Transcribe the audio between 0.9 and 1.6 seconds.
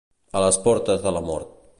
de la mort.